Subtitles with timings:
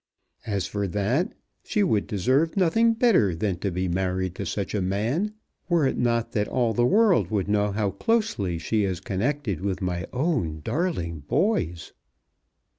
[0.47, 1.31] As for that,
[1.63, 5.35] she would deserve nothing better than to be married to such a man,
[5.69, 9.79] were it not that all the world would know how closely she is connected with
[9.79, 11.93] my own darling boys!